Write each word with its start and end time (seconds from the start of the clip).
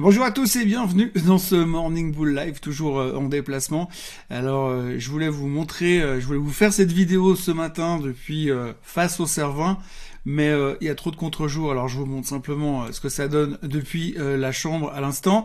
Bonjour 0.00 0.24
à 0.24 0.32
tous 0.32 0.56
et 0.56 0.64
bienvenue 0.64 1.12
dans 1.24 1.38
ce 1.38 1.54
Morning 1.54 2.12
Bull 2.12 2.34
Live, 2.34 2.58
toujours 2.58 2.98
euh, 2.98 3.14
en 3.14 3.28
déplacement. 3.28 3.88
Alors, 4.28 4.66
euh, 4.66 4.96
je 4.98 5.08
voulais 5.08 5.28
vous 5.28 5.46
montrer, 5.46 6.02
euh, 6.02 6.18
je 6.18 6.26
voulais 6.26 6.40
vous 6.40 6.50
faire 6.50 6.72
cette 6.72 6.90
vidéo 6.90 7.36
ce 7.36 7.52
matin 7.52 8.00
depuis 8.00 8.50
face 8.82 9.20
au 9.20 9.26
Cervin, 9.26 9.78
mais 10.24 10.52
il 10.80 10.86
y 10.88 10.90
a 10.90 10.96
trop 10.96 11.12
de 11.12 11.16
contre-jours, 11.16 11.70
alors 11.70 11.86
je 11.86 11.96
vous 11.96 12.06
montre 12.06 12.26
simplement 12.26 12.90
ce 12.90 13.00
que 13.00 13.08
ça 13.08 13.28
donne 13.28 13.56
depuis 13.62 14.16
la 14.18 14.50
chambre 14.50 14.90
à 14.92 15.00
l'instant. 15.00 15.44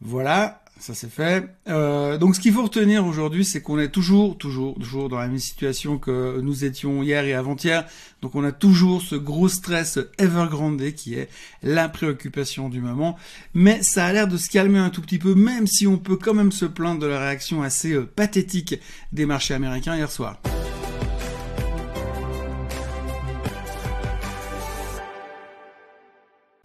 Voilà, 0.00 0.62
ça 0.78 0.94
c'est 0.94 1.10
fait. 1.10 1.48
Euh, 1.68 2.18
donc 2.18 2.36
ce 2.36 2.40
qu'il 2.40 2.52
faut 2.52 2.62
retenir 2.62 3.06
aujourd'hui, 3.06 3.44
c'est 3.44 3.62
qu'on 3.62 3.78
est 3.78 3.88
toujours, 3.88 4.36
toujours, 4.36 4.74
toujours 4.74 5.08
dans 5.08 5.18
la 5.18 5.28
même 5.28 5.38
situation 5.38 5.98
que 5.98 6.40
nous 6.40 6.64
étions 6.64 7.02
hier 7.02 7.24
et 7.24 7.34
avant-hier. 7.34 7.86
Donc 8.22 8.34
on 8.34 8.44
a 8.44 8.52
toujours 8.52 9.02
ce 9.02 9.14
gros 9.14 9.48
stress 9.48 9.98
Evergrande 10.18 10.92
qui 10.92 11.14
est 11.14 11.28
la 11.62 11.88
préoccupation 11.88 12.68
du 12.68 12.80
moment. 12.80 13.16
Mais 13.54 13.82
ça 13.82 14.06
a 14.06 14.12
l'air 14.12 14.28
de 14.28 14.36
se 14.36 14.50
calmer 14.50 14.78
un 14.78 14.90
tout 14.90 15.00
petit 15.00 15.18
peu, 15.18 15.34
même 15.34 15.66
si 15.66 15.86
on 15.86 15.98
peut 15.98 16.16
quand 16.16 16.34
même 16.34 16.52
se 16.52 16.66
plaindre 16.66 17.00
de 17.00 17.06
la 17.06 17.20
réaction 17.20 17.62
assez 17.62 17.92
euh, 17.92 18.04
pathétique 18.04 18.78
des 19.12 19.26
marchés 19.26 19.54
américains 19.54 19.96
hier 19.96 20.10
soir. 20.10 20.40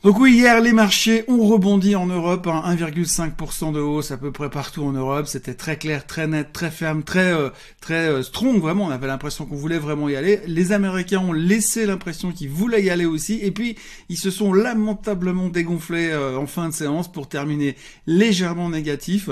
Donc 0.04 0.20
oui, 0.20 0.34
hier 0.34 0.60
les 0.62 0.74
marchés 0.74 1.26
ont 1.28 1.46
rebondi 1.46 1.96
en 1.96 2.08
Europe, 2.08 2.48
1,5% 2.48 3.68
hein, 3.68 3.72
de 3.72 3.80
hausse 3.80 4.10
à 4.10 4.18
peu 4.18 4.32
près 4.32 4.50
partout 4.50 4.82
en 4.82 4.94
Europe. 4.94 5.28
C'était 5.28 5.54
très 5.54 5.78
clair, 5.78 6.08
très 6.08 6.26
net, 6.26 6.52
très 6.52 6.72
ferme, 6.72 7.04
très 7.04 7.32
euh, 7.32 7.52
très 7.82 8.10
euh, 8.10 8.24
strong. 8.24 8.60
Vraiment, 8.60 8.86
on 8.86 8.90
avait 8.90 9.06
l'impression 9.06 9.46
qu'on 9.46 9.58
voulait 9.58 9.78
vraiment 9.78 10.10
y 10.10 10.16
aller. 10.16 10.40
Les 10.48 10.72
Américains 10.72 11.20
ont 11.20 11.34
laissé 11.34 11.86
l'impression 11.86 12.32
qu'ils 12.32 12.50
voulaient 12.50 12.82
y 12.82 12.90
aller 12.90 13.06
aussi, 13.06 13.42
et 13.44 13.52
puis 13.52 13.76
ils 14.10 14.18
se 14.18 14.32
sont 14.32 14.54
lamentablement 14.54 15.50
dégonflés 15.50 16.10
euh, 16.10 16.36
en 16.36 16.48
fin 16.48 16.70
de 16.70 16.74
séance 16.74 17.12
pour 17.12 17.30
terminer 17.30 17.76
légèrement 18.08 18.70
négatif. 18.70 19.30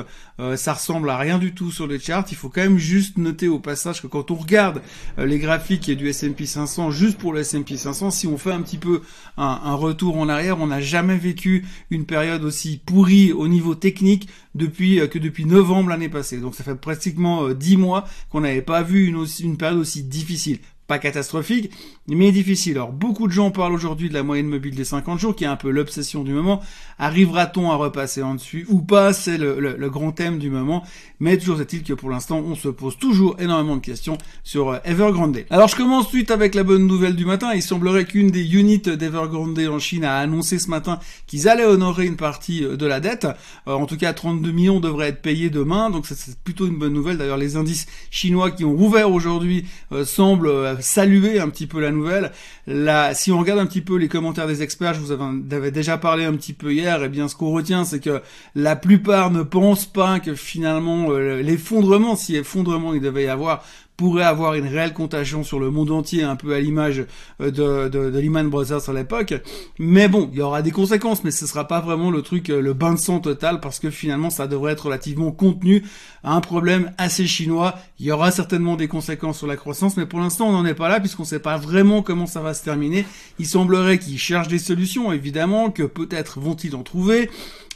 ça 0.55 0.73
ressemble 0.73 1.09
à 1.09 1.17
rien 1.17 1.39
du 1.39 1.53
tout 1.55 1.71
sur 1.71 1.87
les 1.87 1.99
charts. 1.99 2.25
Il 2.29 2.37
faut 2.37 2.49
quand 2.49 2.61
même 2.61 2.77
juste 2.77 3.17
noter 3.17 3.47
au 3.47 3.59
passage 3.59 4.03
que 4.03 4.07
quand 4.07 4.29
on 4.29 4.35
regarde 4.35 4.81
les 5.17 5.39
graphiques 5.39 5.89
du 5.89 6.09
S&P 6.09 6.45
500, 6.45 6.91
juste 6.91 7.17
pour 7.17 7.33
le 7.33 7.41
S&P 7.41 7.75
500, 7.75 8.11
si 8.11 8.27
on 8.27 8.37
fait 8.37 8.51
un 8.51 8.61
petit 8.61 8.77
peu 8.77 9.01
un, 9.35 9.59
un 9.63 9.73
retour 9.73 10.17
en 10.17 10.29
arrière 10.29 10.58
on 10.61 10.67
n'a 10.67 10.81
jamais 10.81 11.17
vécu 11.17 11.65
une 11.89 12.05
période 12.05 12.43
aussi 12.43 12.81
pourrie 12.85 13.31
au 13.31 13.47
niveau 13.47 13.75
technique 13.75 14.29
depuis 14.55 14.99
euh, 14.99 15.07
que 15.07 15.19
depuis 15.19 15.45
novembre 15.45 15.89
l'année 15.89 16.09
passée. 16.09 16.37
Donc 16.37 16.55
ça 16.55 16.63
fait 16.63 16.75
pratiquement 16.75 17.45
euh, 17.45 17.53
dix 17.53 17.77
mois 17.77 18.07
qu'on 18.29 18.41
n'avait 18.41 18.61
pas 18.61 18.83
vu 18.83 19.05
une, 19.07 19.25
une 19.41 19.57
période 19.57 19.79
aussi 19.79 20.03
difficile 20.03 20.59
pas 20.89 20.97
catastrophique, 20.97 21.71
mais 22.07 22.31
difficile. 22.31 22.73
Alors 22.77 22.91
beaucoup 22.91 23.27
de 23.27 23.31
gens 23.31 23.51
parlent 23.51 23.73
aujourd'hui 23.73 24.09
de 24.09 24.13
la 24.15 24.23
moyenne 24.23 24.47
mobile 24.47 24.73
des 24.73 24.83
50 24.83 25.19
jours, 25.19 25.35
qui 25.35 25.43
est 25.43 25.47
un 25.47 25.55
peu 25.55 25.69
l'obsession 25.69 26.23
du 26.23 26.33
moment. 26.33 26.61
Arrivera-t-on 26.97 27.69
à 27.69 27.75
repasser 27.75 28.23
en 28.23 28.33
dessus 28.33 28.65
ou 28.69 28.81
pas? 28.81 29.13
C'est 29.13 29.37
le, 29.37 29.89
grand 29.89 30.11
thème 30.11 30.39
du 30.39 30.49
moment. 30.49 30.83
Mais 31.19 31.37
toujours 31.37 31.61
est-il 31.61 31.83
que 31.83 31.93
pour 31.93 32.09
l'instant, 32.09 32.39
on 32.39 32.55
se 32.55 32.69
pose 32.69 32.97
toujours 32.97 33.35
énormément 33.39 33.75
de 33.75 33.81
questions 33.81 34.17
sur 34.43 34.69
euh, 34.69 34.77
Evergrande. 34.83 35.37
Alors 35.51 35.67
je 35.67 35.75
commence 35.75 36.07
suite 36.09 36.31
avec 36.31 36.55
la 36.55 36.63
bonne 36.63 36.87
nouvelle 36.87 37.15
du 37.15 37.25
matin. 37.25 37.53
Il 37.53 37.61
semblerait 37.61 38.05
qu'une 38.05 38.31
des 38.31 38.55
units 38.55 38.79
d'Evergrande 38.79 39.59
en 39.59 39.79
Chine 39.79 40.03
a 40.05 40.17
annoncé 40.17 40.57
ce 40.57 40.69
matin 40.69 40.99
qu'ils 41.27 41.47
allaient 41.47 41.65
honorer 41.65 42.07
une 42.07 42.15
partie 42.15 42.63
euh, 42.63 42.77
de 42.77 42.85
la 42.87 42.99
dette. 42.99 43.27
Euh, 43.67 43.73
en 43.73 43.85
tout 43.85 43.97
cas, 43.97 44.13
32 44.13 44.51
millions 44.51 44.79
devraient 44.79 45.09
être 45.09 45.21
payés 45.21 45.51
demain, 45.51 45.91
donc 45.91 46.07
c'est 46.07 46.39
plutôt 46.39 46.65
une 46.65 46.79
bonne 46.79 46.93
nouvelle. 46.93 47.19
D'ailleurs, 47.19 47.37
les 47.37 47.57
indices 47.57 47.85
chinois 48.09 48.49
qui 48.49 48.65
ont 48.65 48.73
ouvert 48.73 49.11
aujourd'hui 49.11 49.65
semblent 50.03 50.78
saluer 50.81 51.39
un 51.39 51.49
petit 51.49 51.67
peu 51.67 51.79
la 51.79 51.91
nouvelle. 51.91 52.31
Là, 52.67 53.13
si 53.13 53.31
on 53.31 53.39
regarde 53.39 53.59
un 53.59 53.65
petit 53.65 53.81
peu 53.81 53.95
les 53.95 54.07
commentaires 54.07 54.47
des 54.47 54.61
experts, 54.61 54.93
je 54.95 54.99
vous 54.99 55.11
avais 55.11 55.71
déjà 55.71 55.97
parlé 55.97 56.25
un 56.25 56.33
petit 56.33 56.53
peu 56.53 56.73
hier, 56.73 57.01
et 57.01 57.05
eh 57.05 57.09
bien 57.09 57.27
ce 57.27 57.35
qu'on 57.35 57.51
retient, 57.51 57.85
c'est 57.85 57.99
que 57.99 58.21
la 58.55 58.75
plupart 58.75 59.31
ne 59.31 59.43
pensent 59.43 59.85
pas 59.85 60.19
que 60.19 60.35
finalement 60.35 61.11
euh, 61.11 61.41
l'effondrement, 61.41 62.15
si 62.15 62.35
effondrement 62.35 62.93
il 62.93 63.01
devait 63.01 63.23
y 63.23 63.27
avoir, 63.27 63.63
pourrait 63.99 64.23
avoir 64.23 64.53
une 64.53 64.65
réelle 64.65 64.93
contagion 64.93 65.43
sur 65.43 65.59
le 65.59 65.71
monde 65.71 65.91
entier, 65.91 66.23
un 66.23 66.37
peu 66.37 66.53
à 66.53 66.61
l'image 66.61 67.03
euh, 67.41 67.51
de, 67.51 67.89
de, 67.89 68.09
de 68.09 68.17
Lehman 68.17 68.49
Brothers 68.49 68.87
à 68.87 68.93
l'époque. 68.93 69.33
Mais 69.77 70.07
bon, 70.07 70.29
il 70.31 70.39
y 70.39 70.41
aura 70.41 70.61
des 70.61 70.71
conséquences, 70.71 71.25
mais 71.25 71.31
ce 71.31 71.45
sera 71.45 71.67
pas 71.67 71.81
vraiment 71.81 72.09
le 72.09 72.21
truc, 72.21 72.49
euh, 72.49 72.61
le 72.61 72.71
bain 72.71 72.93
de 72.93 72.97
sang 72.97 73.19
total, 73.19 73.59
parce 73.59 73.77
que 73.77 73.89
finalement, 73.89 74.29
ça 74.29 74.47
devrait 74.47 74.71
être 74.71 74.85
relativement 74.85 75.33
contenu 75.33 75.83
à 76.23 76.33
un 76.33 76.39
problème 76.39 76.93
assez 76.97 77.27
chinois. 77.27 77.75
Il 77.99 78.05
y 78.05 78.11
aura 78.13 78.31
certainement 78.31 78.77
des 78.77 78.87
conséquences 78.87 79.39
sur 79.39 79.47
la 79.47 79.57
croissance, 79.57 79.97
mais 79.97 80.05
pour 80.05 80.21
l'instant, 80.21 80.47
on 80.47 80.53
n'en 80.53 80.65
est 80.65 80.75
pas 80.75 80.87
là, 80.87 81.01
puisqu'on 81.01 81.25
sait 81.25 81.39
pas 81.39 81.57
vraiment 81.57 82.01
comment 82.01 82.25
ça 82.25 82.39
va 82.39 82.53
se 82.53 82.63
terminer. 82.63 83.05
Il 83.37 83.47
semblerait 83.47 83.99
qu'ils 83.99 84.17
cherchent 84.17 84.47
des 84.47 84.59
solutions, 84.59 85.11
évidemment, 85.11 85.71
que 85.71 85.83
peut-être 85.83 86.39
vont-ils 86.39 86.73
en 86.73 86.83
trouver. 86.83 87.29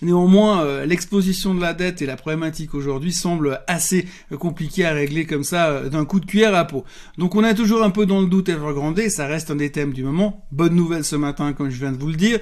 Néanmoins, 0.04 0.64
euh, 0.64 0.86
l'exposition 0.86 1.56
de 1.56 1.62
la 1.62 1.74
dette 1.74 2.02
et 2.02 2.06
la 2.06 2.16
problématique 2.16 2.74
aujourd'hui 2.74 3.14
semblent 3.14 3.62
assez 3.68 4.06
compliquées 4.40 4.86
à 4.86 4.94
régler 4.94 5.26
comme 5.26 5.44
ça 5.44 5.90
d'un 5.90 6.06
coup 6.06 6.20
de 6.20 6.26
cuillère 6.26 6.56
à 6.56 6.66
peau. 6.66 6.84
Donc 7.18 7.36
on 7.36 7.44
est 7.44 7.56
toujours 7.56 7.84
un 7.84 7.90
peu 7.90 8.06
dans 8.06 8.22
le 8.22 8.28
doute 8.28 8.50
Evergrande, 8.50 9.00
ça 9.10 9.28
reste 9.28 9.52
un 9.52 9.56
des 9.56 9.72
thèmes 9.72 9.94
du 9.94 10.04
moment. 10.04 10.46
Bonne 10.52 10.76
nouvelle 10.76 11.04
ce 11.04 11.16
matin, 11.16 11.54
comme 11.54 11.70
je 11.70 11.80
viens 11.80 11.92
de 11.92 11.98
vous 11.98 12.10
le 12.10 12.16
dire. 12.16 12.40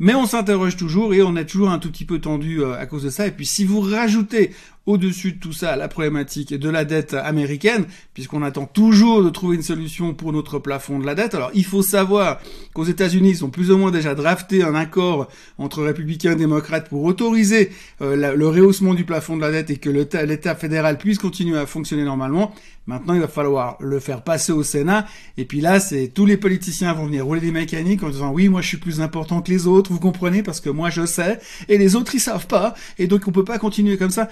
Mais 0.00 0.14
on 0.14 0.26
s'interroge 0.26 0.76
toujours 0.76 1.14
et 1.14 1.22
on 1.22 1.36
est 1.36 1.44
toujours 1.44 1.70
un 1.70 1.78
tout 1.78 1.90
petit 1.90 2.04
peu 2.04 2.18
tendu 2.18 2.62
euh, 2.62 2.78
à 2.78 2.86
cause 2.86 3.04
de 3.04 3.10
ça. 3.10 3.26
Et 3.26 3.30
puis 3.30 3.46
si 3.46 3.64
vous 3.64 3.80
rajoutez 3.80 4.50
au-dessus 4.86 5.32
de 5.32 5.38
tout 5.38 5.52
ça 5.52 5.76
la 5.76 5.88
problématique 5.88 6.54
de 6.54 6.68
la 6.68 6.84
dette 6.84 7.14
américaine, 7.14 7.86
puisqu'on 8.12 8.42
attend 8.42 8.66
toujours 8.66 9.22
de 9.22 9.30
trouver 9.30 9.56
une 9.56 9.62
solution 9.62 10.14
pour 10.14 10.32
notre 10.32 10.58
plafond 10.58 10.98
de 10.98 11.06
la 11.06 11.14
dette. 11.14 11.34
Alors 11.34 11.50
il 11.54 11.64
faut 11.64 11.82
savoir 11.82 12.40
qu'aux 12.74 12.84
États-Unis, 12.84 13.30
ils 13.30 13.44
ont 13.44 13.50
plus 13.50 13.70
ou 13.70 13.78
moins 13.78 13.90
déjà 13.90 14.14
drafté 14.14 14.62
un 14.62 14.74
accord 14.74 15.28
entre 15.58 15.82
républicains 15.82 16.32
et 16.32 16.36
démocrates 16.36 16.88
pour 16.88 17.04
autoriser 17.04 17.70
euh, 18.02 18.34
le 18.36 18.48
rehaussement 18.48 18.94
du 18.94 19.04
plafond 19.04 19.36
de 19.36 19.42
la 19.42 19.50
dette 19.50 19.70
et 19.70 19.76
que 19.76 19.90
l'État 19.90 20.54
fédéral 20.54 20.98
puisse 20.98 21.18
continuer 21.18 21.58
à 21.58 21.66
fonctionner 21.66 22.04
normalement. 22.04 22.54
Maintenant, 22.86 23.14
il 23.14 23.20
va 23.20 23.28
falloir 23.28 23.78
le 23.80 23.98
faire 23.98 24.22
passer 24.22 24.52
au 24.52 24.62
Sénat. 24.62 25.06
Et 25.38 25.46
puis 25.46 25.60
là, 25.60 25.80
c'est 25.80 26.08
tous 26.08 26.26
les 26.26 26.36
politiciens 26.36 26.92
vont 26.92 27.06
venir 27.06 27.24
rouler 27.24 27.40
des 27.40 27.50
mécaniques 27.50 28.02
en 28.02 28.10
disant 28.10 28.30
oui, 28.30 28.48
moi 28.48 28.60
je 28.60 28.68
suis 28.68 28.76
plus 28.76 29.00
important 29.00 29.40
que 29.40 29.50
les 29.50 29.66
autres, 29.66 29.90
vous 29.90 30.00
comprenez, 30.00 30.42
parce 30.42 30.60
que 30.60 30.68
moi 30.68 30.90
je 30.90 31.06
sais, 31.06 31.38
et 31.68 31.78
les 31.78 31.96
autres 31.96 32.14
ils 32.14 32.20
savent 32.20 32.46
pas, 32.46 32.74
et 32.98 33.06
donc 33.06 33.26
on 33.26 33.32
peut 33.32 33.44
pas 33.44 33.58
continuer 33.58 33.96
comme 33.96 34.10
ça. 34.10 34.28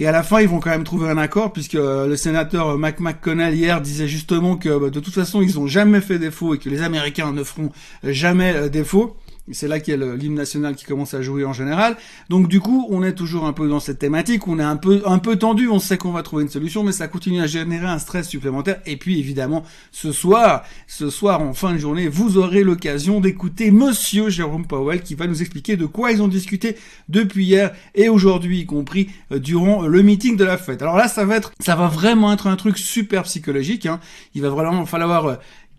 Et 0.00 0.06
à 0.06 0.12
la 0.12 0.22
fin, 0.22 0.40
ils 0.40 0.48
vont 0.48 0.60
quand 0.60 0.70
même 0.70 0.84
trouver 0.84 1.10
un 1.10 1.18
accord, 1.18 1.52
puisque 1.52 1.74
euh, 1.74 2.06
le 2.06 2.16
sénateur 2.16 2.68
euh, 2.68 2.76
Mac 2.76 3.00
McConnell 3.00 3.52
hier 3.54 3.80
disait 3.80 4.06
justement 4.06 4.56
que 4.56 4.78
bah, 4.78 4.90
de 4.90 5.00
toute 5.00 5.12
façon, 5.12 5.42
ils 5.42 5.56
n'ont 5.56 5.66
jamais 5.66 6.00
fait 6.00 6.20
défaut 6.20 6.54
et 6.54 6.58
que 6.58 6.68
les 6.68 6.82
Américains 6.82 7.32
ne 7.32 7.42
feront 7.42 7.72
jamais 8.04 8.70
défaut. 8.70 9.16
C'est 9.52 9.68
là 9.68 9.80
qu'il 9.80 9.98
y 9.98 10.02
a 10.02 10.14
l'hymne 10.14 10.34
national 10.34 10.74
qui 10.74 10.84
commence 10.84 11.14
à 11.14 11.22
jouer 11.22 11.44
en 11.44 11.52
général. 11.52 11.96
Donc 12.28 12.48
du 12.48 12.60
coup, 12.60 12.86
on 12.90 13.02
est 13.02 13.14
toujours 13.14 13.46
un 13.46 13.52
peu 13.52 13.68
dans 13.68 13.80
cette 13.80 13.98
thématique, 13.98 14.46
on 14.48 14.58
est 14.58 14.62
un 14.64 14.76
peu 14.76 15.02
un 15.06 15.18
peu 15.18 15.36
tendu, 15.36 15.68
on 15.68 15.78
sait 15.78 15.98
qu'on 15.98 16.12
va 16.12 16.22
trouver 16.22 16.42
une 16.42 16.48
solution, 16.48 16.84
mais 16.84 16.92
ça 16.92 17.08
continue 17.08 17.40
à 17.40 17.46
générer 17.46 17.86
un 17.86 17.98
stress 17.98 18.28
supplémentaire. 18.28 18.80
Et 18.86 18.96
puis 18.96 19.18
évidemment, 19.18 19.64
ce 19.92 20.12
soir, 20.12 20.64
ce 20.86 21.10
soir 21.10 21.40
en 21.40 21.54
fin 21.54 21.72
de 21.72 21.78
journée, 21.78 22.08
vous 22.08 22.36
aurez 22.38 22.62
l'occasion 22.62 23.20
d'écouter 23.20 23.70
Monsieur 23.70 24.28
Jérôme 24.28 24.66
Powell 24.66 25.02
qui 25.02 25.14
va 25.14 25.26
nous 25.26 25.40
expliquer 25.40 25.76
de 25.76 25.86
quoi 25.86 26.12
ils 26.12 26.22
ont 26.22 26.28
discuté 26.28 26.76
depuis 27.08 27.46
hier 27.46 27.72
et 27.94 28.08
aujourd'hui, 28.08 28.60
y 28.60 28.66
compris 28.66 29.08
euh, 29.32 29.38
durant 29.38 29.82
le 29.86 30.02
meeting 30.02 30.36
de 30.36 30.44
la 30.44 30.58
fête. 30.58 30.82
Alors 30.82 30.96
là, 30.96 31.08
ça 31.08 31.24
va 31.24 31.36
être, 31.36 31.52
ça 31.60 31.76
va 31.76 31.88
vraiment 31.88 32.32
être 32.32 32.46
un 32.46 32.56
truc 32.56 32.78
super 32.78 33.22
psychologique. 33.24 33.86
Hein. 33.86 34.00
Il 34.34 34.42
va 34.42 34.50
vraiment 34.50 34.86
falloir 34.86 35.26
euh, 35.26 35.34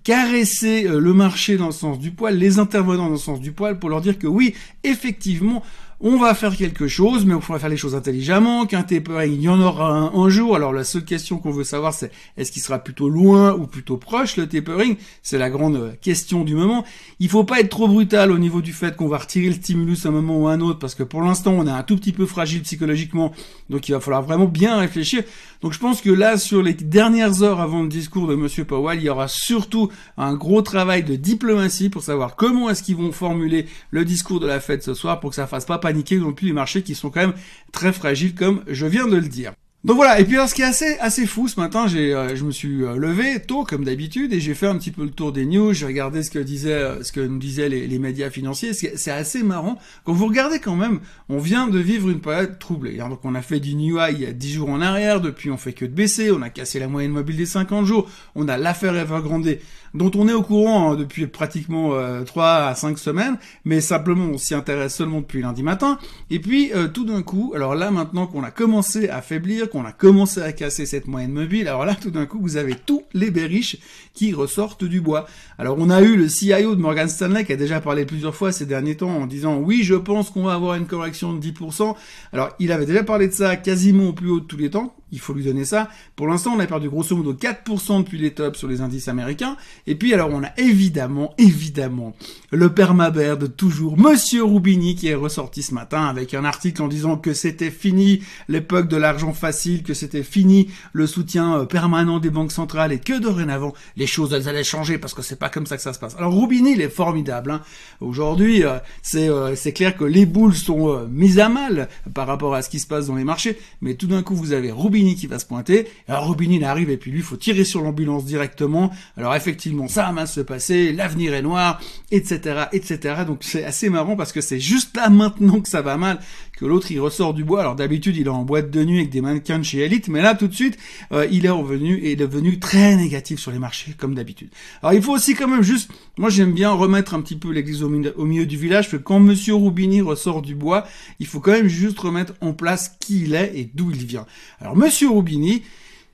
caresser 0.10 0.88
euh, 0.88 1.00
le 1.00 1.14
marché 1.14 1.56
dans 1.56 1.68
le 1.68 1.72
sens 1.72 2.00
du 2.00 2.10
poil, 2.10 2.36
les 2.36 2.58
intervenants 2.58 3.06
dans 3.06 3.12
le 3.12 3.18
sens 3.18 3.40
du 3.40 3.52
poil, 3.52 3.78
pour 3.78 3.92
leur 3.92 4.02
dire 4.02 4.18
que 4.18 4.26
oui, 4.26 4.56
effectivement, 4.84 5.62
on 6.02 6.18
va 6.18 6.34
faire 6.34 6.56
quelque 6.56 6.88
chose, 6.88 7.26
mais 7.26 7.34
on 7.34 7.40
pourra 7.40 7.60
faire 7.60 7.70
les 7.70 7.78
choses 7.78 7.94
intelligemment, 7.94 8.66
qu'un 8.66 8.84
tapering, 8.84 9.34
il 9.34 9.42
y 9.42 9.50
en 9.50 9.60
aura 9.60 9.90
un, 9.92 10.14
un 10.14 10.30
jour. 10.30 10.56
Alors 10.56 10.72
la 10.72 10.86
seule 10.86 11.04
question 11.04 11.40
qu'on 11.40 11.52
veut 11.52 11.66
savoir, 11.66 11.94
c'est 11.94 12.12
est-ce 12.38 12.52
qu'il 12.54 12.62
sera 12.62 12.80
plutôt 12.80 13.10
loin 13.10 13.54
ou 13.54 13.68
plutôt 13.68 13.98
proche, 13.98 14.38
le 14.38 14.48
tapering 14.48 14.96
C'est 15.24 15.38
la 15.38 15.50
grande 15.50 15.76
euh, 15.76 15.92
question 16.02 16.46
du 16.46 16.56
moment. 16.56 16.86
Il 17.20 17.28
faut 17.28 17.44
pas 17.44 17.60
être 17.60 17.70
trop 17.70 17.88
brutal 17.88 18.32
au 18.32 18.38
niveau 18.38 18.62
du 18.62 18.72
fait 18.72 18.96
qu'on 18.96 19.10
va 19.10 19.18
retirer 19.18 19.48
le 19.48 19.56
stimulus 19.56 20.06
à 20.06 20.10
un 20.10 20.14
moment 20.14 20.38
ou 20.40 20.48
à 20.48 20.54
un 20.54 20.62
autre, 20.62 20.80
parce 20.80 20.96
que 20.96 21.04
pour 21.04 21.22
l'instant, 21.22 21.52
on 21.52 21.68
est 21.68 21.72
un 21.72 21.84
tout 21.84 21.98
petit 21.98 22.14
peu 22.14 22.26
fragile 22.26 22.62
psychologiquement, 22.62 23.34
donc 23.70 23.90
il 23.90 23.92
va 23.92 24.00
falloir 24.00 24.24
vraiment 24.24 24.46
bien 24.46 24.78
réfléchir. 24.78 25.24
Donc 25.62 25.74
je 25.74 25.80
pense 25.80 26.02
que 26.02 26.10
là, 26.10 26.38
sur 26.38 26.64
les 26.64 26.74
dernières 26.74 27.44
heures 27.44 27.60
avant 27.60 27.84
le 27.84 27.90
discours 27.90 28.28
de 28.28 28.36
Monsieur 28.36 28.64
Powell, 28.64 29.00
il 29.00 29.04
y 29.04 29.10
aura 29.10 29.28
surtout 29.28 29.90
un 30.18 30.36
gros 30.36 30.62
travail 30.62 31.04
de 31.04 31.16
diplomatie 31.16 31.90
pour 31.90 32.04
savoir 32.04 32.38
comment 32.38 32.70
est-ce 32.70 32.84
qu'ils 32.84 32.96
vont 32.96 33.12
formuler 33.12 33.66
le 33.92 34.06
discours 34.06 34.40
de 34.40 34.48
la 34.48 34.62
fête 34.62 34.84
ce 34.84 34.94
soir 34.94 35.20
pour 35.20 35.32
que 35.32 35.36
ça 35.36 35.48
fasse 35.48 35.66
pas 35.66 35.78
paniquer 35.90 36.18
non 36.18 36.34
plus 36.34 36.46
les 36.46 36.54
marchés 36.54 36.84
qui 36.84 36.94
sont 36.94 37.10
quand 37.10 37.22
même 37.22 37.34
très 37.72 37.92
fragiles 37.92 38.36
comme 38.36 38.64
je 38.68 38.86
viens 38.86 39.08
de 39.08 39.16
le 39.16 39.28
dire. 39.28 39.54
Donc 39.86 39.96
voilà, 39.96 40.20
et 40.20 40.26
puis 40.26 40.36
alors 40.36 40.50
ce 40.50 40.56
qui 40.56 40.62
est 40.62 40.66
assez 40.66 40.98
assez 41.00 41.26
fou 41.26 41.48
ce 41.48 41.58
matin, 41.58 41.88
j'ai 41.88 42.14
euh, 42.14 42.36
je 42.36 42.44
me 42.44 42.52
suis 42.52 42.84
euh, 42.84 42.98
levé 42.98 43.40
tôt 43.40 43.64
comme 43.64 43.86
d'habitude 43.86 44.34
et 44.34 44.42
j'ai 44.42 44.54
fait 44.54 44.68
un 44.68 44.78
petit 44.78 44.92
peu 44.92 45.04
le 45.04 45.10
tour 45.10 45.32
des 45.32 45.46
news, 45.46 45.72
j'ai 45.72 45.86
regardé 45.86 46.22
ce 46.22 46.30
que 46.30 46.40
disait 46.40 46.74
euh, 46.74 47.02
ce 47.02 47.14
que 47.14 47.22
nous 47.22 47.38
disaient 47.38 47.70
les, 47.70 47.88
les 47.88 47.98
médias 47.98 48.30
financiers, 48.30 48.74
c'est 48.74 49.12
assez 49.12 49.42
marrant 49.42 49.80
quand 50.04 50.12
vous 50.12 50.26
regardez 50.26 50.60
quand 50.60 50.76
même, 50.76 51.00
on 51.30 51.38
vient 51.38 51.68
de 51.68 51.80
vivre 51.80 52.10
une 52.10 52.20
période 52.20 52.60
troublée. 52.60 53.00
Hein. 53.00 53.08
donc 53.08 53.22
on 53.24 53.34
a 53.36 53.42
fait 53.42 53.62
du 53.62 53.74
new 53.74 53.98
high 54.02 54.14
il 54.16 54.22
y 54.22 54.26
a 54.26 54.34
10 54.34 54.52
jours 54.52 54.70
en 54.70 54.82
arrière, 54.82 55.22
depuis 55.22 55.50
on 55.50 55.56
fait 55.56 55.72
que 55.72 55.86
de 55.86 55.94
baisser, 55.94 56.30
on 56.30 56.42
a 56.42 56.50
cassé 56.50 56.78
la 56.80 56.90
moyenne 56.90 57.12
mobile 57.12 57.38
des 57.38 57.46
50 57.46 57.86
jours, 57.86 58.10
on 58.36 58.50
a 58.50 58.58
l'affaire 58.58 58.98
Evergrande 58.98 59.60
dont 59.94 60.12
on 60.16 60.28
est 60.28 60.34
au 60.34 60.44
courant 60.44 60.92
hein, 60.92 60.96
depuis 60.96 61.28
pratiquement 61.28 61.94
euh, 61.94 62.24
3 62.24 62.46
à 62.46 62.76
5 62.76 62.98
semaines, 62.98 63.38
mais 63.66 63.82
simplement 63.82 64.26
on 64.26 64.38
s'y 64.38 64.54
intéresse 64.54 64.96
seulement 64.96 65.22
depuis 65.22 65.42
lundi 65.42 65.64
matin. 65.64 65.98
Et 66.30 66.40
puis 66.40 66.72
euh, 66.74 66.88
tout 66.88 67.06
d'un 67.06 67.22
coup, 67.22 67.54
alors 67.56 67.76
là 67.76 67.92
maintenant 67.92 68.28
qu'on 68.28 68.44
a 68.44 68.52
commencé 68.52 69.10
à 69.10 69.22
faiblir, 69.22 69.69
qu'on 69.70 69.86
a 69.86 69.92
commencé 69.92 70.42
à 70.42 70.52
casser 70.52 70.86
cette 70.86 71.08
moyenne 71.08 71.32
mobile, 71.32 71.68
alors 71.68 71.86
là 71.86 71.96
tout 71.96 72.12
d'un 72.12 72.26
coup 72.26 72.40
vous 72.42 72.58
avez 72.58 72.76
tous 72.76 73.04
les 73.14 73.32
berriches 73.32 73.78
qui 74.14 74.34
ressortent 74.34 74.84
du 74.84 75.02
bois. 75.02 75.28
Alors 75.58 75.78
on 75.80 75.90
a 75.90 76.02
eu 76.02 76.16
le 76.16 76.28
CIO 76.28 76.76
de 76.76 76.82
Morgan 76.82 77.08
Stanley 77.08 77.46
qui 77.46 77.54
a 77.54 77.56
déjà 77.56 77.80
parlé 77.80 78.06
plusieurs 78.06 78.36
fois 78.36 78.52
ces 78.52 78.66
derniers 78.66 78.98
temps 78.98 79.10
en 79.10 79.28
disant 79.28 79.58
oui 79.58 79.84
je 79.84 79.96
pense 79.96 80.30
qu'on 80.30 80.44
va 80.44 80.54
avoir 80.54 80.76
une 80.76 80.88
correction 80.88 81.34
de 81.34 81.46
10%. 81.46 81.96
Alors 82.34 82.50
il 82.60 82.72
avait 82.72 82.86
déjà 82.86 83.04
parlé 83.04 83.28
de 83.28 83.34
ça 83.34 83.56
quasiment 83.56 84.10
au 84.10 84.14
plus 84.14 84.30
haut 84.30 84.40
de 84.40 84.46
tous 84.46 84.58
les 84.58 84.70
temps, 84.70 84.96
il 85.12 85.20
faut 85.20 85.34
lui 85.34 85.44
donner 85.44 85.66
ça. 85.66 85.90
Pour 86.16 86.28
l'instant, 86.28 86.54
on 86.56 86.60
a 86.60 86.68
perdu 86.68 86.90
grosso 86.90 87.16
modo 87.16 87.34
4% 87.34 88.04
depuis 88.04 88.18
les 88.18 88.32
tops 88.32 88.58
sur 88.58 88.68
les 88.68 88.82
indices 88.82 89.08
américains. 89.08 89.58
Et 89.88 89.96
puis, 89.96 90.14
alors, 90.14 90.30
on 90.32 90.44
a 90.44 90.52
évidemment, 90.58 91.34
évidemment, 91.38 92.16
le 92.52 92.74
permabère 92.74 93.38
de 93.38 93.48
toujours, 93.48 93.98
Monsieur 93.98 94.44
Roubini, 94.44 94.96
qui 94.96 95.08
est 95.08 95.16
ressorti 95.16 95.64
ce 95.64 95.74
matin 95.74 96.06
avec 96.06 96.34
un 96.34 96.46
article 96.46 96.82
en 96.82 96.88
disant 96.88 97.18
que 97.18 97.34
c'était 97.34 97.72
fini 97.72 98.22
l'époque 98.48 98.88
de 98.88 98.98
l'argent 98.98 99.34
facile, 99.34 99.84
que 99.84 99.94
c'était 99.94 100.24
fini 100.24 100.70
le 100.94 101.08
soutien 101.08 101.60
euh, 101.60 101.66
permanent 101.66 102.20
des 102.20 102.30
banques 102.30 102.52
centrales 102.52 102.92
et 102.92 103.00
que 103.00 103.20
dorénavant, 103.20 103.74
les 103.98 104.08
choses, 104.08 104.34
elles 104.34 104.48
allaient 104.48 104.64
changer 104.64 104.98
parce 104.98 105.14
que 105.14 105.22
c'est 105.22 105.40
pas 105.40 105.50
comme 105.50 105.66
ça 105.66 105.76
que 105.76 105.84
ça 105.84 105.94
se 105.94 106.00
passe. 106.00 106.16
Alors, 106.18 106.34
Roubini, 106.34 106.74
il 106.74 106.82
est 106.82 106.90
formidable. 106.90 107.52
Hein. 107.52 107.62
Aujourd'hui, 108.02 108.64
euh, 108.64 108.78
c'est 109.02 109.30
euh, 109.30 109.56
c'est 109.56 109.74
clair 109.74 109.98
que 109.98 110.04
les 110.04 110.26
boules 110.26 110.56
sont 110.56 111.08
mises 111.10 111.40
à 111.40 111.50
mal 111.50 111.90
par 112.14 112.28
rapport 112.28 112.54
à 112.54 112.62
ce 112.62 112.70
qui 112.70 112.80
se 112.80 112.88
passe 112.88 113.08
dans 113.08 113.16
les 113.16 113.24
marchés, 113.24 113.58
mais 113.82 113.96
tout 113.96 114.08
d'un 114.08 114.24
coup, 114.24 114.36
vous 114.36 114.54
avez 114.54 114.72
Roubini 114.72 114.99
qui 115.16 115.28
va 115.28 115.40
se 115.40 115.46
pointer. 115.46 115.88
Alors 116.08 116.26
il 116.52 116.64
arrive 116.64 116.90
et 116.90 116.98
puis 116.98 117.12
lui, 117.12 117.22
faut 117.22 117.38
tirer 117.38 117.64
sur 117.64 117.82
l'ambulance 117.82 118.26
directement. 118.26 118.92
Alors 119.18 119.36
effectivement, 119.36 119.88
ça 119.88 120.08
mal 120.12 120.26
se 120.26 120.42
passer, 120.42 120.92
l'avenir 120.92 121.34
est 121.34 121.42
noir, 121.42 121.82
etc., 122.12 122.66
etc. 122.72 123.24
Donc 123.26 123.40
c'est 123.42 123.64
assez 123.64 123.90
marrant 123.90 124.16
parce 124.16 124.32
que 124.32 124.42
c'est 124.42 124.60
juste 124.60 124.96
là 124.96 125.10
maintenant 125.10 125.60
que 125.62 125.70
ça 125.70 125.82
va 125.82 125.98
mal 125.98 126.20
que 126.60 126.66
l'autre 126.66 126.92
il 126.92 127.00
ressort 127.00 127.34
du 127.34 127.44
bois. 127.44 127.62
Alors 127.62 127.76
d'habitude 127.76 128.18
il 128.18 128.28
est 128.28 128.30
en 128.30 128.44
boîte 128.44 128.70
de 128.70 128.84
nuit 128.84 129.00
avec 129.00 129.10
des 129.10 129.22
mannequins 129.22 129.64
chez 129.64 129.80
Elite, 129.80 130.10
mais 130.10 130.22
là 130.22 130.36
tout 130.36 130.48
de 130.48 130.54
suite 130.54 130.78
euh, 131.12 131.26
il 131.32 131.46
est 131.46 131.50
revenu 131.50 131.96
et 131.96 132.12
est 132.12 132.16
devenu 132.16 132.60
très 132.60 132.96
négatif 132.96 133.40
sur 133.40 133.52
les 133.52 133.60
marchés 133.60 133.94
comme 133.98 134.14
d'habitude. 134.14 134.50
Alors 134.82 134.94
il 134.94 135.02
faut 135.02 135.14
aussi 135.14 135.36
quand 135.36 135.48
même 135.48 135.64
juste, 135.64 135.92
moi 136.18 136.30
j'aime 136.30 136.54
bien 136.54 136.72
remettre 136.72 137.14
un 137.14 137.22
petit 137.22 137.38
peu 137.38 137.52
l'église 137.52 137.84
au, 137.84 137.90
milieu 137.90 138.46
du 138.46 138.58
village, 138.58 138.92
que 138.92 138.98
quand 138.98 139.20
Monsieur 139.20 139.54
Roubini 139.54 140.02
ressort 140.02 140.42
du 140.42 140.56
bois, 140.56 140.86
il 141.20 141.28
faut 141.28 141.40
quand 141.40 141.52
même 141.52 141.68
juste 141.68 142.00
remettre 142.00 142.34
en 142.42 142.54
place 142.54 142.96
qui 143.00 143.22
il 143.24 143.36
est 143.36 143.54
et 143.56 143.70
d'où 143.74 143.92
il 143.92 144.06
vient. 144.06 144.26
Alors 144.60 144.76
Monsieur 144.76 145.10
Roubini, 145.10 145.64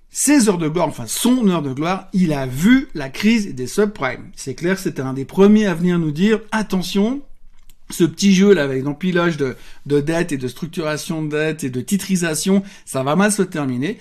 ses 0.09 0.47
heures 0.47 0.57
de 0.57 0.69
gloire, 0.69 0.87
enfin 0.87 1.07
son 1.07 1.47
heure 1.49 1.61
de 1.61 1.73
gloire, 1.73 2.07
il 2.13 2.33
a 2.33 2.45
vu 2.45 2.87
la 2.93 3.09
crise 3.09 3.53
des 3.55 3.67
subprimes. 3.67 4.29
C'est 4.35 4.55
clair, 4.55 4.77
c'était 4.77 5.01
un 5.01 5.13
des 5.13 5.25
premiers 5.25 5.65
à 5.65 5.73
venir 5.73 5.99
nous 5.99 6.11
dire 6.11 6.39
attention, 6.51 7.21
ce 7.89 8.03
petit 8.03 8.33
jeu 8.33 8.53
là 8.53 8.63
avec 8.63 8.83
l'empilage 8.83 9.37
de, 9.37 9.55
de 9.85 9.99
dettes 9.99 10.31
et 10.31 10.37
de 10.37 10.47
structuration 10.47 11.23
de 11.23 11.29
dettes 11.29 11.63
et 11.63 11.69
de 11.69 11.81
titrisation, 11.81 12.63
ça 12.85 13.03
va 13.03 13.15
mal 13.15 13.31
se 13.31 13.41
terminer. 13.41 13.97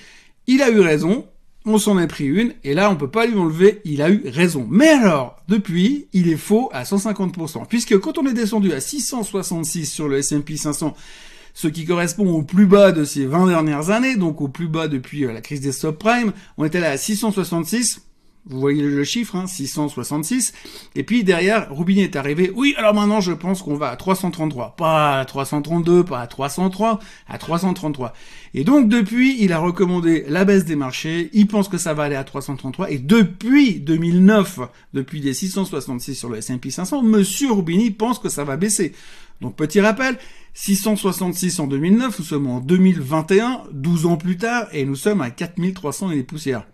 Il 0.46 0.62
a 0.62 0.70
eu 0.70 0.81
raison, 0.81 1.26
on 1.66 1.78
s'en 1.78 1.98
est 1.98 2.06
pris 2.06 2.26
une, 2.26 2.52
et 2.64 2.75
là 2.75 2.90
on 2.90 2.96
peut 2.96 3.10
pas 3.10 3.26
lui 3.26 3.38
enlever, 3.38 3.81
il 3.84 4.02
a 4.02 4.10
eu 4.10 4.22
raison. 4.26 4.66
Mais 4.70 4.88
alors, 4.88 5.36
depuis, 5.48 6.08
il 6.12 6.28
est 6.28 6.36
faux 6.36 6.70
à 6.72 6.84
150%, 6.84 7.66
puisque 7.66 7.98
quand 7.98 8.19
on 8.19 8.26
est 8.26 8.34
descendu 8.34 8.72
à 8.72 8.81
666 8.81 9.87
sur 9.87 10.08
le 10.08 10.19
S&P 10.19 10.56
500, 10.56 10.94
ce 11.54 11.69
qui 11.69 11.84
correspond 11.84 12.30
au 12.32 12.42
plus 12.42 12.66
bas 12.66 12.92
de 12.92 13.04
ces 13.04 13.26
20 13.26 13.46
dernières 13.46 13.90
années, 13.90 14.16
donc 14.16 14.40
au 14.40 14.48
plus 14.48 14.66
bas 14.66 14.88
depuis 14.88 15.25
euh, 15.25 15.32
la 15.32 15.40
crise 15.40 15.60
des 15.60 15.72
subprimes, 15.72 16.32
on 16.58 16.64
était 16.64 16.80
là 16.80 16.90
à 16.90 16.96
666, 16.96 18.02
vous 18.46 18.61
voyez 18.61 18.82
le 18.82 19.05
chiffre, 19.05 19.37
hein, 19.37 19.46
666. 19.46 20.52
Et 20.94 21.02
puis 21.02 21.25
derrière, 21.25 21.73
Roubini 21.73 22.02
est 22.02 22.17
arrivé. 22.17 22.52
Oui, 22.55 22.75
alors 22.76 22.93
maintenant 22.93 23.20
je 23.20 23.32
pense 23.32 23.62
qu'on 23.62 23.75
va 23.75 23.88
à 23.88 23.96
333. 23.96 24.76
Pas 24.76 25.20
à 25.20 25.25
332, 25.25 26.05
pas 26.05 26.20
à 26.20 26.26
303, 26.26 27.00
à 27.26 27.38
333. 27.38 28.12
Et 28.52 28.64
donc 28.64 28.88
depuis, 28.88 29.37
il 29.41 29.52
a 29.52 29.58
recommandé 29.58 30.25
la 30.29 30.44
baisse 30.44 30.67
des 30.67 30.76
marchés. 30.76 31.31
Il 31.32 31.46
pense 31.46 31.69
que 31.69 31.79
ça 31.79 31.94
va 31.94 32.05
aller 32.05 32.17
à 32.17 32.25
333. 32.25 32.91
Et 32.91 32.99
depuis 32.99 33.81
2009, 33.81 34.61
depuis 34.93 35.20
les 35.20 35.32
666 35.32 36.14
sur 36.14 36.29
le 36.29 36.38
S&P 36.38 36.70
500, 36.70 37.02
Monsieur 37.02 37.50
Roubini 37.50 37.90
pense 37.90 38.19
que 38.19 38.29
ça 38.29 38.44
va 38.44 38.58
baisser. 38.58 38.93
Donc 39.40 39.56
petit 39.56 39.81
rappel, 39.81 40.19
666 40.52 41.61
en 41.61 41.67
2009, 41.67 42.19
nous 42.19 42.25
sommes 42.25 42.47
en 42.47 42.61
2021, 42.61 43.64
12 43.73 44.06
ans 44.06 44.17
plus 44.17 44.37
tard, 44.37 44.69
et 44.73 44.85
nous 44.85 44.97
sommes 44.97 45.23
à 45.23 45.31
4300 45.31 46.11
et 46.11 46.17
des 46.17 46.23
poussières. 46.23 46.67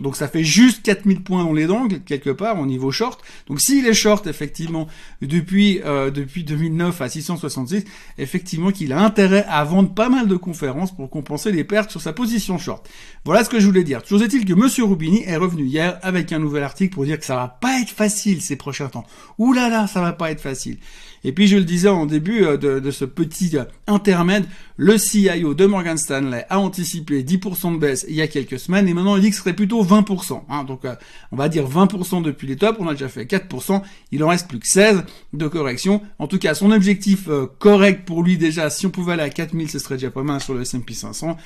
Donc 0.00 0.16
ça 0.16 0.28
fait 0.28 0.44
juste 0.44 0.82
4000 0.82 1.22
points 1.22 1.44
dans 1.44 1.52
les 1.52 1.66
dents, 1.66 1.88
quelque 2.06 2.30
part, 2.30 2.58
au 2.58 2.66
niveau 2.66 2.90
short. 2.90 3.20
Donc 3.46 3.60
s'il 3.60 3.86
est 3.86 3.94
short, 3.94 4.26
effectivement, 4.26 4.88
depuis, 5.22 5.80
euh, 5.84 6.10
depuis 6.10 6.44
2009 6.44 7.00
à 7.00 7.08
666, 7.08 7.84
effectivement 8.18 8.70
qu'il 8.70 8.92
a 8.92 9.00
intérêt 9.00 9.44
à 9.48 9.62
vendre 9.64 9.94
pas 9.94 10.08
mal 10.08 10.26
de 10.26 10.36
conférences 10.36 10.94
pour 10.94 11.10
compenser 11.10 11.52
les 11.52 11.64
pertes 11.64 11.90
sur 11.90 12.00
sa 12.00 12.12
position 12.12 12.58
short. 12.58 12.88
Voilà 13.26 13.44
ce 13.44 13.50
que 13.50 13.60
je 13.60 13.66
voulais 13.66 13.84
dire. 13.84 14.02
Toujours 14.02 14.22
est-il 14.22 14.46
que 14.46 14.54
Monsieur 14.54 14.84
Rubini 14.84 15.22
est 15.26 15.36
revenu 15.36 15.64
hier 15.64 15.98
avec 16.00 16.32
un 16.32 16.38
nouvel 16.38 16.62
article 16.62 16.94
pour 16.94 17.04
dire 17.04 17.18
que 17.18 17.26
ça 17.26 17.36
va 17.36 17.48
pas 17.48 17.78
être 17.80 17.90
facile 17.90 18.40
ces 18.40 18.56
prochains 18.56 18.88
temps. 18.88 19.04
Ouh 19.38 19.52
là 19.52 19.68
là, 19.68 19.86
ça 19.86 20.00
va 20.00 20.14
pas 20.14 20.30
être 20.30 20.40
facile. 20.40 20.78
Et 21.22 21.32
puis 21.32 21.46
je 21.46 21.58
le 21.58 21.64
disais 21.64 21.90
en 21.90 22.06
début 22.06 22.44
euh, 22.44 22.56
de, 22.56 22.90
ce 22.90 23.04
petit 23.04 23.58
euh, 23.58 23.64
intermède, 23.86 24.46
le 24.78 24.96
CIO 24.96 25.52
de 25.52 25.66
Morgan 25.66 25.98
Stanley 25.98 26.46
a 26.48 26.58
anticipé 26.58 27.22
10% 27.22 27.74
de 27.74 27.78
baisse 27.78 28.06
il 28.08 28.14
y 28.14 28.22
a 28.22 28.26
quelques 28.26 28.58
semaines 28.58 28.88
et 28.88 28.94
maintenant 28.94 29.16
il 29.16 29.22
dit 29.22 29.28
que 29.28 29.36
ce 29.36 29.42
serait 29.42 29.52
plutôt 29.52 29.84
20%. 29.84 30.44
Hein. 30.48 30.64
donc 30.64 30.86
euh, 30.86 30.94
on 31.30 31.36
va 31.36 31.50
dire 31.50 31.68
20% 31.68 32.22
depuis 32.22 32.46
les 32.46 32.56
tops, 32.56 32.78
on 32.80 32.88
a 32.88 32.92
déjà 32.92 33.08
fait 33.08 33.24
4%, 33.24 33.82
il 34.12 34.24
en 34.24 34.28
reste 34.28 34.48
plus 34.48 34.60
que 34.60 34.66
16 34.66 35.04
de 35.34 35.46
correction. 35.46 36.00
En 36.18 36.26
tout 36.26 36.38
cas, 36.38 36.54
son 36.54 36.70
objectif 36.70 37.28
correct 37.58 38.06
pour 38.06 38.22
lui 38.22 38.38
déjà, 38.38 38.70
si 38.70 38.86
on 38.86 38.90
pouvait 38.90 39.12
aller 39.12 39.22
à 39.22 39.28
4000, 39.28 39.70
ce 39.70 39.78
serait 39.78 39.96
déjà 39.96 40.10
pas 40.10 40.22
mal 40.22 40.40
sur 40.40 40.54
le 40.54 40.62
S&P 40.62 40.94
500. 40.94 41.36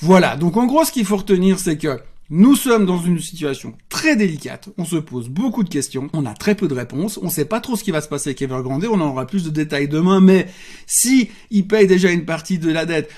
Voilà, 0.00 0.36
donc 0.36 0.56
en 0.56 0.66
gros 0.66 0.84
ce 0.84 0.92
qu'il 0.92 1.04
faut 1.04 1.16
retenir 1.16 1.58
c'est 1.58 1.76
que 1.76 2.00
nous 2.30 2.54
sommes 2.54 2.86
dans 2.86 2.98
une 2.98 3.18
situation 3.18 3.74
très 3.88 4.14
délicate, 4.14 4.68
on 4.78 4.84
se 4.84 4.96
pose 4.96 5.28
beaucoup 5.28 5.64
de 5.64 5.68
questions, 5.68 6.08
on 6.12 6.24
a 6.26 6.32
très 6.32 6.54
peu 6.54 6.68
de 6.68 6.74
réponses, 6.74 7.18
on 7.22 7.28
sait 7.28 7.44
pas 7.44 7.60
trop 7.60 7.74
ce 7.74 7.82
qui 7.82 7.90
va 7.90 8.00
se 8.00 8.08
passer 8.08 8.30
avec 8.30 8.40
Evergrande, 8.40 8.84
on 8.84 9.00
en 9.00 9.08
aura 9.08 9.26
plus 9.26 9.42
de 9.42 9.50
détails 9.50 9.88
demain, 9.88 10.20
mais 10.20 10.46
si 10.86 11.28
il 11.50 11.66
paye 11.66 11.88
déjà 11.88 12.10
une 12.12 12.24
partie 12.24 12.58
de 12.58 12.70
la 12.70 12.86
dette, 12.86 13.10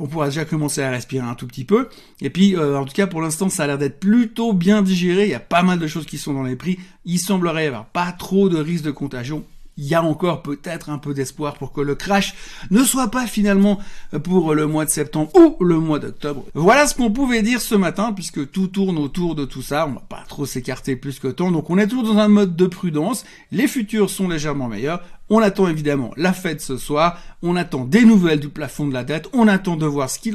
on 0.00 0.06
pourra 0.06 0.26
déjà 0.26 0.44
commencer 0.44 0.82
à 0.82 0.90
respirer 0.90 1.24
un 1.24 1.34
tout 1.34 1.46
petit 1.46 1.64
peu. 1.64 1.88
Et 2.20 2.30
puis, 2.30 2.56
euh, 2.56 2.78
en 2.78 2.84
tout 2.84 2.92
cas, 2.92 3.06
pour 3.06 3.20
l'instant, 3.20 3.48
ça 3.48 3.64
a 3.64 3.66
l'air 3.66 3.78
d'être 3.78 4.00
plutôt 4.00 4.52
bien 4.52 4.82
digéré. 4.82 5.24
Il 5.24 5.30
y 5.30 5.34
a 5.34 5.40
pas 5.40 5.62
mal 5.62 5.78
de 5.78 5.86
choses 5.86 6.06
qui 6.06 6.18
sont 6.18 6.34
dans 6.34 6.42
les 6.42 6.56
prix. 6.56 6.78
Il 7.04 7.18
semblerait 7.18 7.64
y 7.64 7.66
avoir 7.68 7.86
pas 7.86 8.12
trop 8.12 8.48
de 8.48 8.58
risque 8.58 8.84
de 8.84 8.90
contagion 8.90 9.44
il 9.76 9.84
y 9.84 9.94
a 9.94 10.02
encore 10.02 10.42
peut-être 10.42 10.90
un 10.90 10.98
peu 10.98 11.14
d'espoir 11.14 11.54
pour 11.54 11.72
que 11.72 11.80
le 11.80 11.94
crash 11.94 12.34
ne 12.70 12.84
soit 12.84 13.10
pas 13.10 13.26
finalement 13.26 13.78
pour 14.22 14.54
le 14.54 14.66
mois 14.66 14.84
de 14.84 14.90
septembre 14.90 15.30
ou 15.34 15.62
le 15.64 15.78
mois 15.78 15.98
d'octobre. 15.98 16.44
Voilà 16.54 16.86
ce 16.86 16.94
qu'on 16.94 17.10
pouvait 17.10 17.42
dire 17.42 17.60
ce 17.60 17.74
matin, 17.74 18.12
puisque 18.12 18.50
tout 18.50 18.68
tourne 18.68 18.98
autour 18.98 19.34
de 19.34 19.44
tout 19.44 19.62
ça. 19.62 19.86
On 19.86 19.94
va 19.94 20.04
pas 20.08 20.24
trop 20.28 20.46
s'écarter 20.46 20.96
plus 20.96 21.18
que 21.18 21.28
tant. 21.28 21.50
Donc 21.50 21.70
on 21.70 21.78
est 21.78 21.86
toujours 21.86 22.14
dans 22.14 22.18
un 22.18 22.28
mode 22.28 22.56
de 22.56 22.66
prudence. 22.66 23.24
Les 23.50 23.66
futurs 23.66 24.10
sont 24.10 24.28
légèrement 24.28 24.68
meilleurs. 24.68 25.02
On 25.30 25.40
attend 25.40 25.68
évidemment 25.68 26.12
la 26.16 26.32
fête 26.32 26.60
ce 26.60 26.76
soir. 26.76 27.18
On 27.42 27.56
attend 27.56 27.84
des 27.84 28.04
nouvelles 28.04 28.40
du 28.40 28.50
plafond 28.50 28.86
de 28.86 28.92
la 28.92 29.04
dette. 29.04 29.28
On 29.32 29.48
attend 29.48 29.76
de 29.76 29.86
voir 29.86 30.10
ce 30.10 30.18
qu'il, 30.18 30.34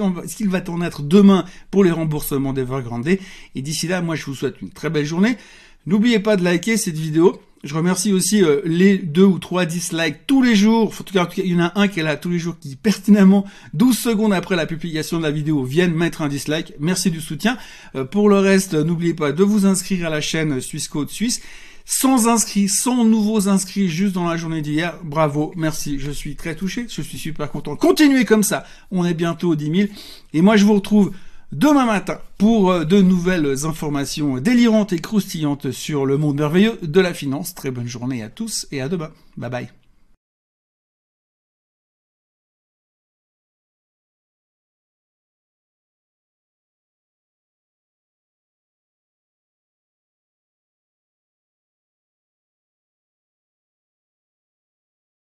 va 0.49 0.61
en 0.67 0.81
être 0.81 1.03
demain 1.03 1.45
pour 1.71 1.83
les 1.83 1.91
remboursements 1.91 2.53
d'Evergrande. 2.53 3.07
Et 3.07 3.61
d'ici 3.61 3.87
là, 3.87 4.01
moi 4.01 4.15
je 4.15 4.25
vous 4.25 4.35
souhaite 4.35 4.61
une 4.61 4.71
très 4.71 4.89
belle 4.89 5.05
journée. 5.05 5.37
N'oubliez 5.85 6.19
pas 6.19 6.35
de 6.35 6.43
liker 6.43 6.77
cette 6.77 6.97
vidéo. 6.97 7.39
Je 7.61 7.75
remercie 7.75 8.13
aussi 8.13 8.41
euh, 8.41 8.61
les 8.63 8.97
deux 8.97 9.25
ou 9.25 9.37
trois 9.37 9.65
dislikes 9.65 10.25
tous 10.27 10.41
les 10.41 10.55
jours. 10.55 10.93
En 10.97 11.03
tout 11.03 11.13
cas, 11.13 11.27
il 11.35 11.47
y 11.47 11.55
en 11.55 11.59
a 11.59 11.73
un 11.75 11.89
qui 11.89 11.99
est 11.99 12.03
là 12.03 12.15
tous 12.15 12.29
les 12.29 12.39
jours 12.39 12.57
qui 12.57 12.77
pertinemment 12.77 13.45
12 13.73 13.97
secondes 13.97 14.31
après 14.31 14.55
la 14.55 14.65
publication 14.65 15.17
de 15.17 15.23
la 15.23 15.31
vidéo 15.31 15.65
viennent 15.65 15.93
mettre 15.93 16.21
un 16.21 16.29
dislike. 16.29 16.73
Merci 16.79 17.11
du 17.11 17.19
soutien. 17.19 17.57
Euh, 17.95 18.05
pour 18.05 18.29
le 18.29 18.39
reste, 18.39 18.75
n'oubliez 18.75 19.13
pas 19.13 19.33
de 19.33 19.43
vous 19.43 19.65
inscrire 19.65 20.07
à 20.07 20.09
la 20.09 20.21
chaîne 20.21 20.61
Suisse 20.61 20.87
Code 20.87 21.09
Suisse. 21.09 21.41
Sans 21.83 22.29
inscrits, 22.29 22.69
sans 22.69 23.03
nouveaux 23.03 23.49
inscrits 23.49 23.89
juste 23.89 24.13
dans 24.13 24.29
la 24.29 24.37
journée 24.37 24.61
d'hier. 24.61 24.97
Bravo, 25.03 25.51
merci, 25.57 25.99
je 25.99 26.11
suis 26.11 26.35
très 26.35 26.55
touché, 26.55 26.85
je 26.87 27.01
suis 27.01 27.17
super 27.17 27.51
content. 27.51 27.75
Continuez 27.75 28.25
comme 28.25 28.43
ça, 28.43 28.63
on 28.91 29.03
est 29.05 29.15
bientôt 29.15 29.49
aux 29.49 29.55
10 29.55 29.65
000. 29.75 29.89
Et 30.33 30.41
moi 30.41 30.55
je 30.55 30.65
vous 30.65 30.75
retrouve 30.75 31.11
demain 31.51 31.85
matin 31.85 32.19
pour 32.37 32.71
euh, 32.71 32.85
de 32.85 33.01
nouvelles 33.01 33.65
informations 33.65 34.37
délirantes 34.37 34.93
et 34.93 34.99
croustillantes 34.99 35.71
sur 35.71 36.05
le 36.05 36.17
monde 36.17 36.37
merveilleux 36.37 36.77
de 36.81 37.01
la 37.01 37.13
finance. 37.13 37.55
Très 37.55 37.71
bonne 37.71 37.87
journée 37.87 38.23
à 38.23 38.29
tous 38.29 38.67
et 38.71 38.81
à 38.81 38.89
demain. 38.89 39.11
Bye 39.37 39.49
bye. 39.49 39.78